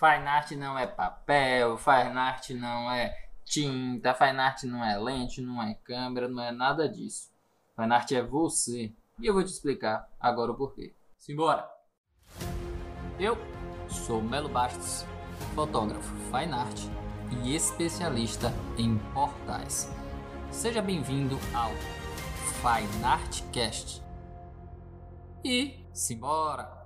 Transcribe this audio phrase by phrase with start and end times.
[0.00, 5.42] Fine art não é papel, fine art não é tinta, fine art não é lente,
[5.42, 7.30] não é câmera, não é nada disso.
[7.76, 8.94] Fine art é você.
[9.18, 10.94] E eu vou te explicar agora o porquê.
[11.18, 11.68] Simbora!
[13.18, 13.36] Eu
[13.90, 15.04] sou Melo Bastos,
[15.54, 16.80] fotógrafo fine art
[17.42, 19.94] e especialista em portais.
[20.50, 21.72] Seja bem-vindo ao
[22.62, 24.02] Fine Art Cast.
[25.44, 26.79] E simbora!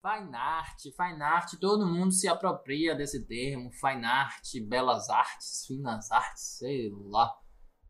[0.00, 6.10] Fine art, fine art, todo mundo se apropria desse termo, fine art, belas artes, finas
[6.10, 7.32] artes, sei lá.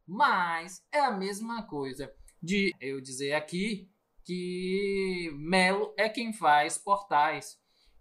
[0.07, 2.11] Mas é a mesma coisa
[2.43, 3.91] de eu dizer aqui
[4.25, 7.59] que Melo é quem faz portais,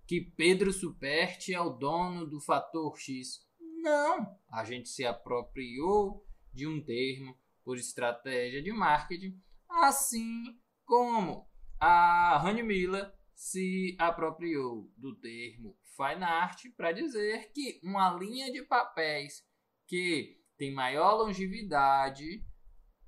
[0.07, 3.45] que Pedro Superti é o dono do fator X.
[3.81, 10.43] Não, a gente se apropriou de um termo por estratégia de marketing, assim
[10.85, 11.47] como
[11.79, 18.63] a Honey Miller se apropriou do termo fine art para dizer que uma linha de
[18.63, 19.45] papéis
[19.85, 22.43] que tem maior longevidade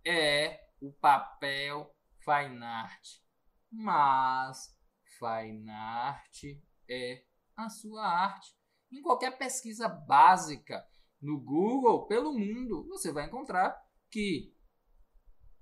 [0.05, 3.07] é o papel fine art.
[3.71, 4.77] Mas
[5.17, 6.43] fine art
[6.89, 8.55] é a sua arte.
[8.91, 10.85] Em qualquer pesquisa básica
[11.21, 13.75] no Google, pelo mundo, você vai encontrar
[14.09, 14.53] que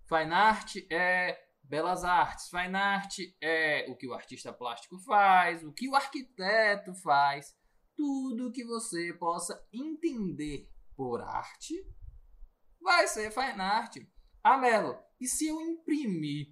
[0.07, 5.73] fine art é belas artes, fine art é o que o artista plástico faz, o
[5.73, 7.55] que o arquiteto faz,
[7.95, 11.73] tudo que você possa entender por arte
[12.81, 13.97] vai ser fine art.
[14.43, 14.59] Ah,
[15.19, 16.47] e se eu imprimir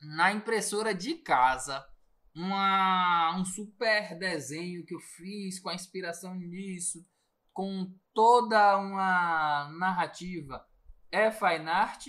[0.00, 1.86] na impressora de casa
[2.34, 7.06] uma, um super desenho que eu fiz com a inspiração nisso,
[7.52, 10.66] com toda uma narrativa,
[11.10, 12.08] é fine art?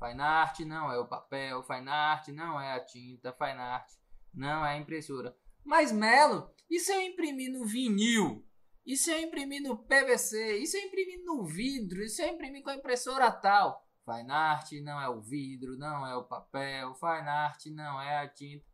[0.00, 3.86] Fine art não é o papel, fine art não é a tinta, fine art
[4.32, 5.36] não é a impressora.
[5.62, 8.42] Mas Melo, e se eu imprimir no vinil?
[8.86, 10.56] E se eu imprimir no PVC?
[10.56, 12.02] E se eu imprimir no vidro?
[12.02, 13.86] E se eu imprimir com a impressora tal?
[14.06, 18.28] Fine art não é o vidro, não é o papel, fine art não é a
[18.28, 18.64] tinta.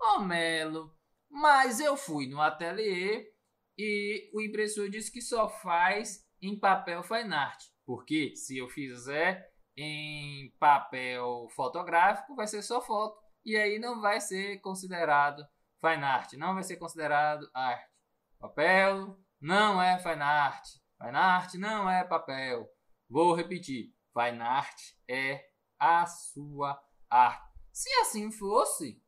[0.00, 0.92] Ô oh, Melo,
[1.30, 3.32] mas eu fui no ateliê
[3.78, 7.62] e o impressor disse que só faz em papel fine art.
[7.86, 14.20] Porque se eu fizer em papel fotográfico vai ser só foto e aí não vai
[14.20, 15.44] ser considerado
[15.80, 17.90] fine art, não vai ser considerado arte.
[18.38, 20.64] Papel não é fine art,
[21.00, 22.68] fine art não é papel.
[23.08, 24.78] Vou repetir, fine art
[25.08, 25.44] é
[25.78, 27.52] a sua arte.
[27.72, 29.02] Se assim fosse,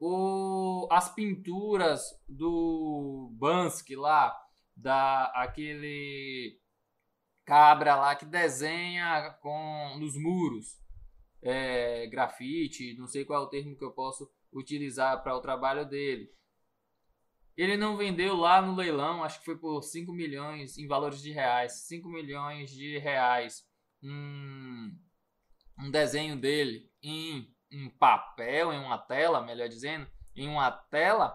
[0.00, 4.36] o, as pinturas do Bansky lá,
[4.76, 6.60] da aquele
[7.48, 10.78] cabra lá que desenha com nos muros
[11.40, 15.88] é, grafite, não sei qual é o termo que eu posso utilizar para o trabalho
[15.88, 16.30] dele.
[17.56, 21.32] Ele não vendeu lá no leilão, acho que foi por 5 milhões em valores de
[21.32, 23.66] reais, 5 milhões de reais.
[24.02, 24.94] Um,
[25.78, 30.06] um desenho dele em um papel, em uma tela, melhor dizendo,
[30.36, 31.34] em uma tela,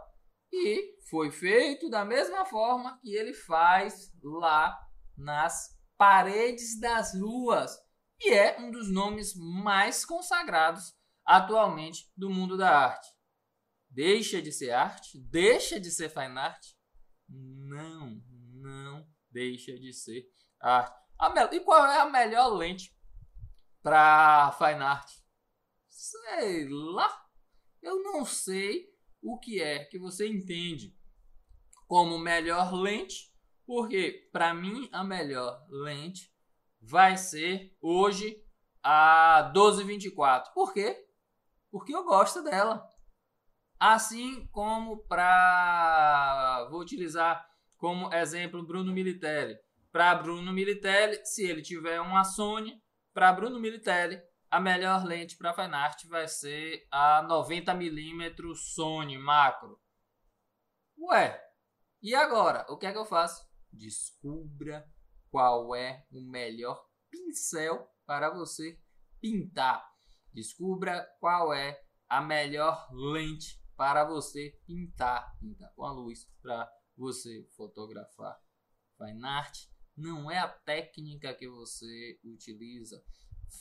[0.51, 4.79] e foi feito da mesma forma que ele faz lá
[5.17, 5.73] nas
[6.05, 7.71] Paredes das Ruas,
[8.19, 10.93] e é um dos nomes mais consagrados
[11.25, 13.07] atualmente do mundo da arte.
[13.89, 15.17] Deixa de ser arte?
[15.17, 16.61] Deixa de ser fine art?
[17.29, 20.93] Não, não deixa de ser arte.
[21.53, 22.93] E qual é a melhor lente
[23.81, 25.09] para fine art?
[25.87, 27.25] Sei lá.
[27.81, 30.93] Eu não sei o que é que você entende
[31.87, 33.32] como melhor lente
[33.65, 36.31] porque, para mim, a melhor lente
[36.81, 38.43] vai ser hoje
[38.83, 40.53] a 1224.
[40.53, 41.07] Por quê?
[41.71, 42.85] Porque eu gosto dela.
[43.79, 46.67] Assim como para.
[46.69, 47.45] Vou utilizar
[47.77, 49.57] como exemplo Bruno Militelli.
[49.91, 52.81] Para Bruno Militelli, se ele tiver uma Sony,
[53.13, 54.19] para Bruno Militelli,
[54.49, 59.79] a melhor lente para Fine Art vai ser a 90mm Sony Macro.
[60.97, 61.39] Ué,
[62.01, 62.65] e agora?
[62.69, 63.43] O que é que eu faço?
[63.73, 64.87] Descubra
[65.29, 68.79] qual é o melhor pincel para você
[69.19, 69.83] pintar.
[70.31, 77.47] Descubra qual é a melhor lente para você pintar, pintar com a luz para você
[77.55, 78.39] fotografar.
[78.97, 79.57] Fine art
[79.95, 83.03] não é a técnica que você utiliza.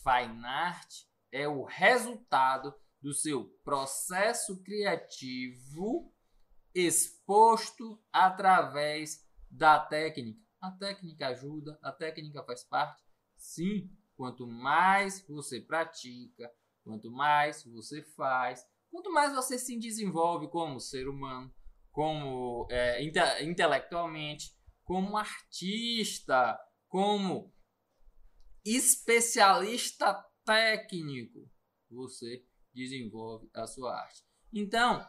[0.03, 0.93] Fine art
[1.31, 6.15] é o resultado do seu processo criativo
[6.75, 10.41] exposto através da técnica.
[10.61, 13.03] A técnica ajuda, a técnica faz parte.
[13.37, 16.51] Sim, quanto mais você pratica,
[16.83, 21.53] quanto mais você faz, quanto mais você se desenvolve como ser humano,
[21.91, 26.59] como é, inte intelectualmente, como artista,
[26.89, 27.53] como
[28.65, 30.15] especialista
[30.45, 31.51] técnico,
[31.91, 34.23] você desenvolve a sua arte.
[34.53, 35.07] Então,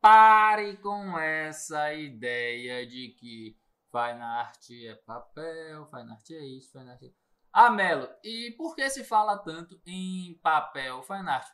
[0.00, 3.56] pare com essa ideia de que
[3.90, 7.12] fine art é papel, fine art é isso, fine art é...
[7.52, 11.52] Ah, Melo, e por que se fala tanto em papel fine art?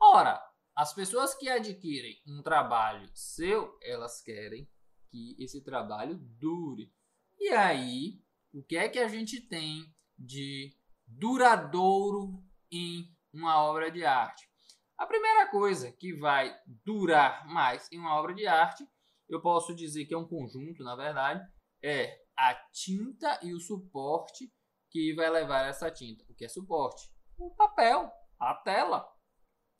[0.00, 0.42] Ora,
[0.76, 4.68] as pessoas que adquirem um trabalho seu, elas querem
[5.10, 6.92] que esse trabalho dure.
[7.38, 8.22] E aí,
[8.52, 10.76] o que é que a gente tem de
[11.06, 14.51] duradouro em uma obra de arte?
[14.98, 18.86] A primeira coisa que vai durar mais em uma obra de arte,
[19.28, 21.44] eu posso dizer que é um conjunto, na verdade,
[21.82, 24.52] é a tinta e o suporte
[24.90, 26.24] que vai levar essa tinta.
[26.28, 27.10] O que é suporte?
[27.36, 29.06] O papel, a tela,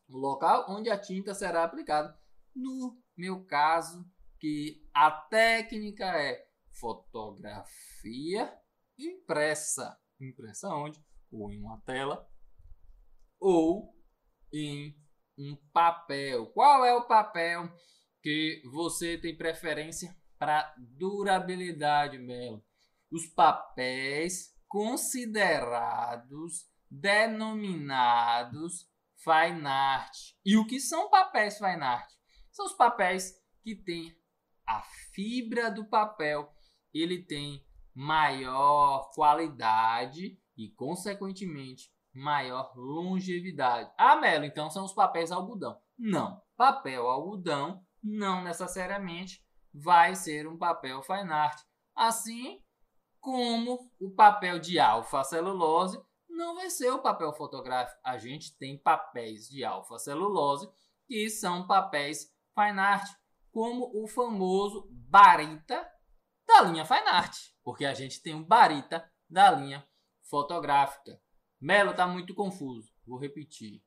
[0.09, 2.19] o local onde a tinta será aplicada.
[2.55, 4.05] No meu caso,
[4.39, 8.53] que a técnica é fotografia
[8.99, 9.99] impressa.
[10.21, 11.03] Impressa onde?
[11.31, 12.29] Ou em uma tela
[13.43, 13.93] ou
[14.53, 14.97] em
[15.43, 16.47] um papel.
[16.47, 17.69] Qual é o papel
[18.23, 22.65] que você tem preferência para durabilidade, Melo?
[23.11, 30.17] Os papéis considerados, denominados fine art.
[30.45, 32.11] E o que são papéis fine art?
[32.51, 34.17] São os papéis que têm
[34.67, 36.51] a fibra do papel,
[36.95, 43.91] ele tem maior qualidade e, consequentemente, maior longevidade.
[43.97, 45.81] Ah, Melo, então são os papéis algodão.
[45.99, 49.43] Não, papel algodão não necessariamente
[49.73, 51.61] vai ser um papel fine art.
[51.95, 52.61] Assim
[53.21, 58.01] como o papel de alfa celulose não vai ser o papel fotográfico.
[58.05, 60.69] A gente tem papéis de alfa celulose
[61.07, 63.09] que são papéis fine art,
[63.51, 65.87] como o famoso barita
[66.47, 69.87] da linha fine art, porque a gente tem o barita da linha
[70.29, 71.21] fotográfica.
[71.63, 72.93] Melo está muito confuso.
[73.07, 73.81] Vou repetir.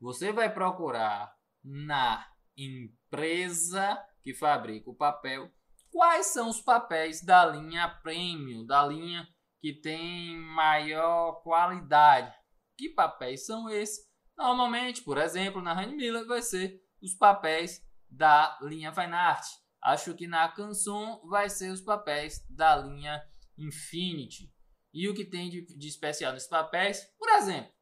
[0.00, 1.32] Você vai procurar
[1.62, 2.26] na
[2.56, 5.48] empresa que fabrica o papel
[5.88, 9.28] quais são os papéis da linha premium, da linha
[9.60, 12.34] que tem maior qualidade.
[12.76, 14.04] Que papéis são esses?
[14.36, 17.80] Normalmente, por exemplo, na Honey Miller vai ser os papéis
[18.10, 19.46] da linha Fine Art.
[19.80, 23.22] Acho que na Canson vai ser os papéis da linha
[23.56, 24.52] Infinity.
[24.92, 27.02] E o que tem de, de especial nesses papéis?
[27.18, 27.72] Por exemplo,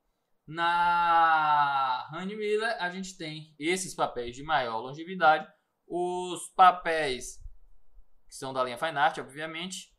[0.47, 5.47] na Honey Miller a gente tem esses papéis de maior longevidade,
[5.87, 7.41] os papéis
[8.29, 9.93] que são da linha Fine Art, obviamente,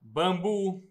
[0.00, 0.88] bambu,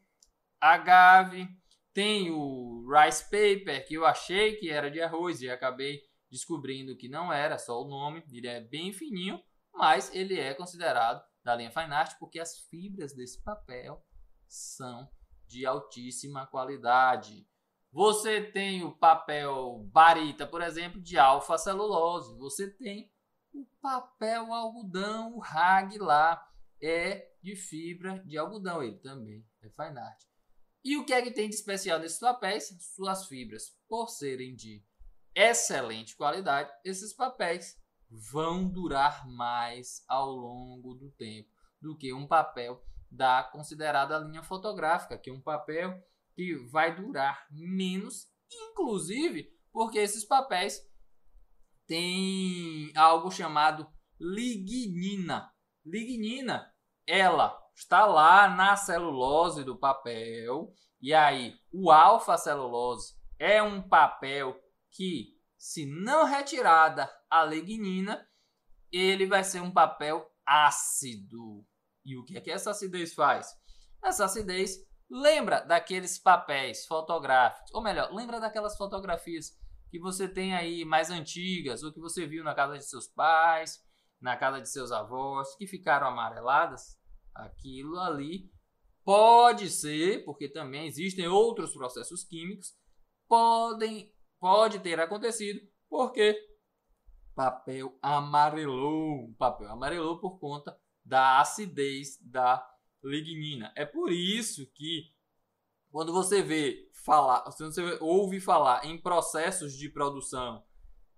[0.59, 1.47] agave,
[1.93, 7.07] tem o rice paper, que eu achei que era de arroz e acabei descobrindo que
[7.07, 9.41] não era, só o nome, ele é bem fininho,
[9.73, 14.05] mas ele é considerado da linha Fine Art porque as fibras desse papel
[14.47, 15.09] são
[15.47, 17.47] de altíssima qualidade.
[17.91, 22.37] Você tem o papel barita, por exemplo, de alfa celulose.
[22.37, 23.11] Você tem
[23.53, 26.45] o papel algodão, o RAG lá,
[26.81, 30.21] é de fibra de algodão, ele também é fine art.
[30.83, 32.67] E o que é que tem de especial nesses papéis?
[32.93, 34.83] Suas fibras, por serem de
[35.33, 37.75] excelente qualidade, esses papéis
[38.09, 41.49] vão durar mais ao longo do tempo
[41.81, 42.83] do que um papel
[43.15, 45.97] da considerada linha fotográfica, que é um papel
[46.33, 50.81] que vai durar menos, inclusive porque esses papéis
[51.87, 53.87] têm algo chamado
[54.19, 55.51] lignina.
[55.85, 56.71] Lignina,
[57.05, 60.73] ela está lá na celulose do papel.
[61.01, 64.57] E aí, o alfa-celulose é um papel
[64.91, 68.25] que, se não retirada a lignina,
[68.91, 71.65] ele vai ser um papel ácido.
[72.05, 73.47] E o que é que essa acidez faz?
[74.03, 74.77] Essa acidez
[75.09, 79.51] lembra daqueles papéis fotográficos, ou melhor, lembra daquelas fotografias
[79.89, 83.79] que você tem aí mais antigas, ou que você viu na casa de seus pais,
[84.21, 86.97] na casa de seus avós, que ficaram amareladas?
[87.33, 88.51] Aquilo ali
[89.03, 92.73] pode ser, porque também existem outros processos químicos,
[93.27, 95.59] podem, pode ter acontecido
[95.89, 96.35] porque
[97.35, 102.67] papel amarelou, papel amarelou por conta da acidez da
[103.03, 103.71] lignina.
[103.75, 105.13] É por isso que
[105.91, 110.65] quando você vê falar, quando você ouve falar em processos de produção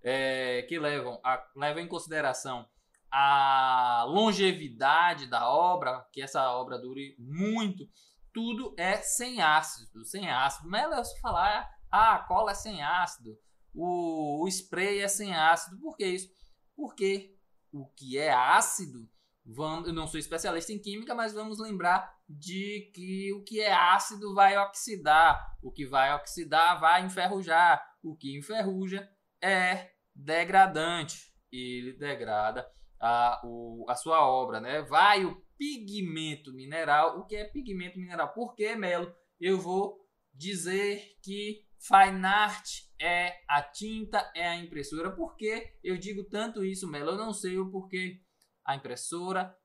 [0.03, 2.67] é, que levam, a, levam em consideração
[3.11, 7.89] a longevidade da obra, que essa obra dure muito,
[8.33, 10.69] tudo é sem ácido, sem ácido.
[10.69, 13.35] Não é só falar, ah, a cola é sem ácido,
[13.73, 15.79] o, o spray é sem ácido.
[15.79, 16.29] Por que isso?
[16.75, 17.35] Porque
[17.71, 19.09] o que é ácido,
[19.47, 23.73] vamos, eu não sou especialista em química, mas vamos lembrar de que o que é
[23.73, 29.09] ácido vai oxidar, o que vai oxidar vai enferrujar, o que enferruja
[29.41, 32.67] é degradante, ele degrada
[32.99, 34.81] a, o, a sua obra, né?
[34.81, 37.19] Vai o pigmento mineral.
[37.19, 38.33] O que é pigmento mineral?
[38.33, 39.13] Por que, Melo?
[39.39, 42.67] Eu vou dizer que Fine Art
[42.99, 45.11] é a tinta, é a impressora.
[45.11, 47.11] Por que eu digo tanto isso, Melo?
[47.11, 48.21] Eu não sei o porquê.
[48.67, 49.57] A impressora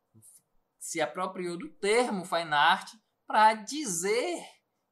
[0.79, 2.95] se apropriou do termo Fine Art
[3.27, 4.41] para dizer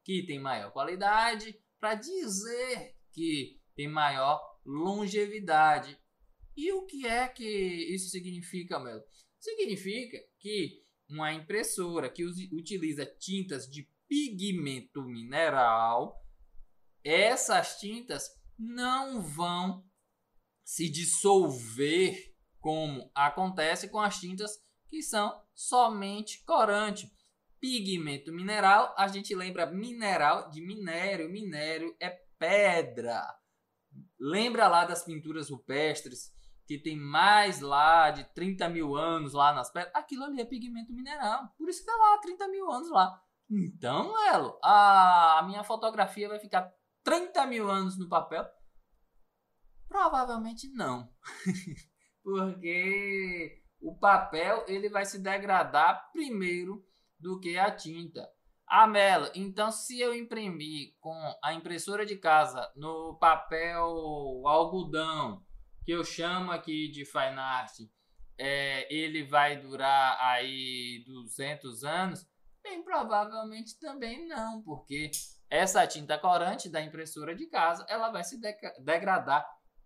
[0.04, 5.96] que tem maior qualidade, para dizer que tem maior longevidade.
[6.56, 7.44] E o que é que
[7.94, 9.02] isso significa, Melo?
[9.38, 16.20] Significa que uma impressora que utiliza tintas de pigmento mineral,
[17.04, 19.88] essas tintas não vão
[20.64, 22.29] se dissolver
[22.60, 27.10] como acontece com as tintas que são somente corante.
[27.58, 33.22] Pigmento mineral, a gente lembra mineral de minério, minério é pedra.
[34.18, 36.32] Lembra lá das pinturas rupestres
[36.66, 40.92] que tem mais lá de 30 mil anos lá nas pedras, aquilo ali é pigmento
[40.92, 41.52] mineral.
[41.58, 43.20] Por isso que tá lá 30 mil anos lá.
[43.50, 48.46] Então, Elo, a minha fotografia vai ficar 30 mil anos no papel?
[49.88, 51.12] Provavelmente não.
[52.22, 56.84] Porque o papel ele vai se degradar primeiro
[57.18, 58.28] do que a tinta.
[58.66, 61.12] Ah, Melo, então se eu imprimir com
[61.42, 63.82] a impressora de casa no papel
[64.46, 65.44] algodão
[65.84, 67.72] que eu chamo aqui de fine art,
[68.38, 72.26] é, ele vai durar aí 200 anos?
[72.62, 75.10] Bem, provavelmente também não, porque
[75.48, 79.44] essa tinta corante da impressora de casa, ela vai se de degradar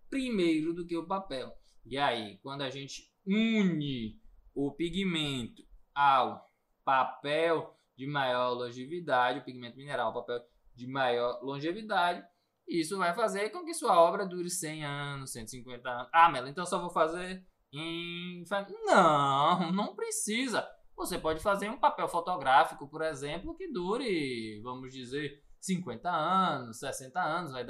[0.09, 1.51] primeiro do que o papel.
[1.85, 4.19] E aí, quando a gente une
[4.53, 5.63] o pigmento
[5.93, 6.49] ao
[6.83, 10.41] papel de maior longevidade, o pigmento mineral, o papel
[10.73, 12.25] de maior longevidade,
[12.67, 16.09] isso vai fazer com que sua obra dure 100 anos, 150 anos.
[16.11, 18.43] Ah, Melo, então só vou fazer em.
[18.85, 20.67] Não, não precisa.
[20.95, 27.19] Você pode fazer um papel fotográfico, por exemplo, que dure, vamos dizer, 50 anos, 60
[27.21, 27.65] anos, vai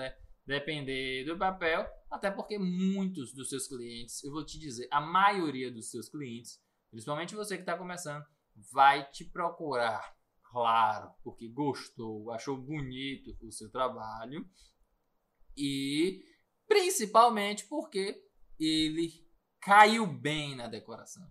[0.46, 5.72] depender do papel, até porque muitos dos seus clientes, eu vou te dizer, a maioria
[5.72, 6.62] dos seus clientes,
[6.92, 8.24] principalmente você que está começando,
[8.72, 14.48] vai te procurar, claro, porque gostou, achou bonito o seu trabalho,
[15.58, 16.24] e
[16.68, 18.24] principalmente porque
[18.60, 19.12] ele
[19.60, 21.28] caiu bem na decoração.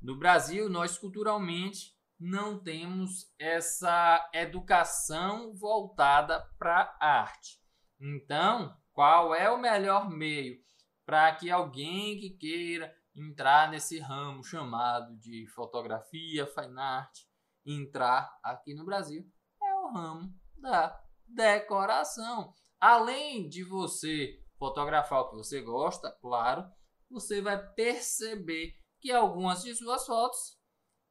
[0.00, 7.61] No Brasil, nós culturalmente não temos essa educação voltada para a arte.
[8.02, 10.60] Então, qual é o melhor meio
[11.06, 17.16] para que alguém que queira entrar nesse ramo chamado de fotografia, fine art,
[17.64, 19.24] entrar aqui no Brasil?
[19.62, 22.52] É o ramo da decoração.
[22.80, 26.68] Além de você fotografar o que você gosta, claro,
[27.08, 30.58] você vai perceber que algumas de suas fotos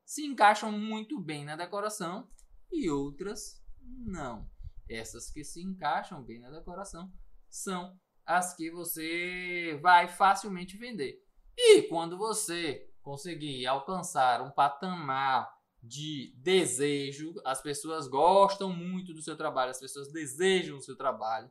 [0.06, 2.30] se encaixam muito bem na decoração
[2.70, 4.50] e outras não.
[4.92, 7.12] Essas que se encaixam bem na decoração
[7.50, 11.26] são as que você vai facilmente vender.
[11.58, 15.50] E quando você conseguir alcançar um patamar
[15.82, 21.50] de desejo, as pessoas gostam muito do seu trabalho, as pessoas desejam o seu trabalho,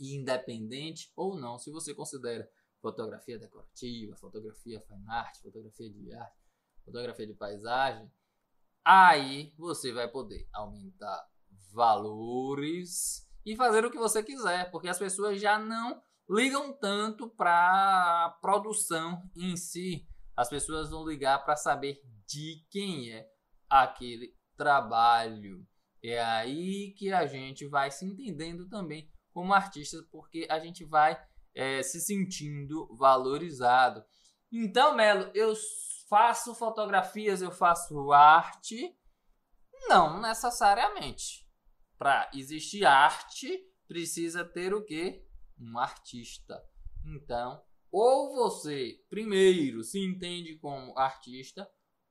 [0.00, 2.50] independente ou não, se você considera
[2.80, 6.38] fotografia decorativa, fotografia fine art, fotografia de arte,
[6.84, 8.10] fotografia de paisagem,
[8.84, 11.28] aí você vai poder aumentar
[11.72, 18.26] valores e fazer o que você quiser, porque as pessoas já não ligam tanto para
[18.26, 20.06] a produção em si.
[20.36, 23.26] As pessoas vão ligar para saber de quem é
[23.68, 25.66] aquele trabalho.
[26.02, 31.18] É aí que a gente vai se entendendo também como artista, porque a gente vai
[31.54, 34.04] é, se sentindo valorizado.
[34.52, 35.54] Então, Melo, eu
[36.08, 38.96] faço fotografias, eu faço arte?
[39.88, 41.47] Não necessariamente.
[41.98, 45.26] Para existir arte, precisa ter o quê?
[45.58, 46.62] Um artista.
[47.04, 51.68] Então, ou você primeiro se entende como artista,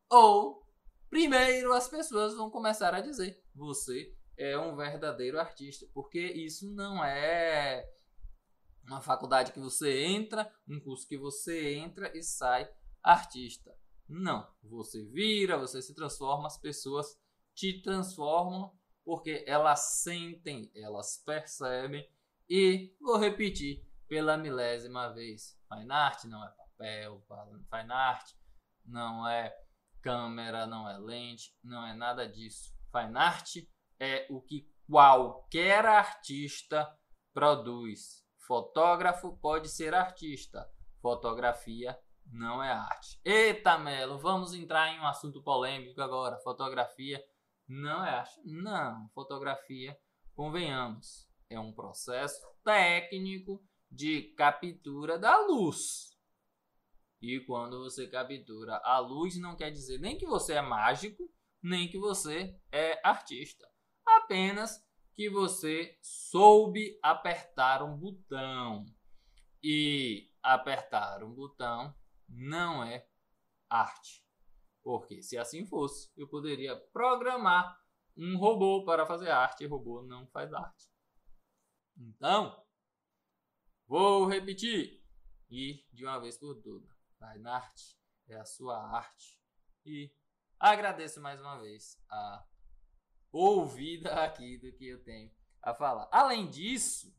[0.09, 0.65] ou
[1.09, 7.03] primeiro as pessoas vão começar a dizer: você é um verdadeiro artista, porque isso não
[7.03, 7.87] é
[8.83, 12.69] uma faculdade que você entra, um curso que você entra e sai
[13.03, 13.73] artista.
[14.07, 17.17] Não, você vira, você se transforma, as pessoas
[17.53, 18.71] te transformam
[19.07, 22.05] porque elas sentem, elas percebem
[22.49, 27.23] e vou repetir pela milésima vez, fine art não é papel,
[27.71, 28.33] fine art,
[28.85, 29.57] não é
[30.01, 32.75] câmera, não é lente, não é nada disso.
[32.91, 33.55] Fine art
[33.97, 36.93] é o que qualquer artista
[37.33, 38.25] produz.
[38.45, 40.69] Fotógrafo pode ser artista,
[41.01, 43.17] fotografia não é arte.
[43.23, 46.37] Eita, Melo, vamos entrar em um assunto polêmico agora.
[46.39, 47.23] Fotografia
[47.67, 48.39] não é arte.
[48.45, 49.97] Não, fotografia,
[50.33, 56.17] convenhamos, é um processo técnico de captura da luz.
[57.21, 61.31] E quando você captura a luz, não quer dizer nem que você é mágico,
[61.61, 63.67] nem que você é artista.
[64.05, 68.85] Apenas que você soube apertar um botão.
[69.63, 71.93] E apertar um botão
[72.29, 73.07] não é
[73.67, 74.26] arte.
[74.87, 77.77] Porque se assim fosse, eu poderia programar
[78.15, 80.89] um robô para fazer arte e robô não faz arte.
[81.97, 82.65] Então,
[83.85, 85.03] vou repetir
[85.51, 86.89] e de uma vez por todas.
[87.19, 87.81] Fine Art
[88.29, 89.37] é a sua arte.
[89.85, 90.09] E
[90.57, 92.47] agradeço mais uma vez a
[93.29, 95.29] ouvida aqui do que eu tenho
[95.61, 96.07] a falar.
[96.13, 97.13] Além disso,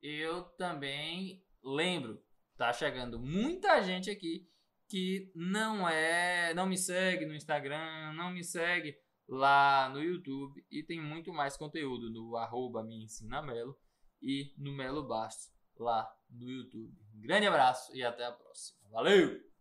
[0.00, 2.24] eu também lembro,
[2.56, 4.50] tá chegando muita gente aqui
[4.92, 8.94] que não é, não me segue no Instagram, não me segue
[9.26, 13.74] lá no YouTube e tem muito mais conteúdo no arroba me ensina Melo
[14.20, 16.94] e no Melo Bastos lá no YouTube.
[17.14, 18.90] Um grande abraço e até a próxima.
[18.90, 19.51] Valeu!